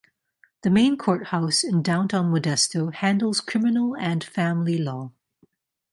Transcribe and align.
The 0.63 0.71
main 0.71 0.97
courthouse 0.97 1.63
in 1.63 1.83
downtown 1.83 2.31
Modesto 2.33 2.91
handles 2.91 3.39
criminal 3.39 3.95
and 3.95 4.23
family 4.23 4.79
law. 4.79 5.11